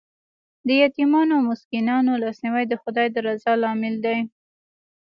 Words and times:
د 0.67 0.69
یتیمانو 0.83 1.33
او 1.37 1.43
مسکینانو 1.51 2.21
لاسنیوی 2.23 2.63
د 2.67 2.73
خدای 2.81 3.07
د 3.11 3.17
رضا 3.27 3.53
لامل 3.63 3.95
دی. 4.05 4.19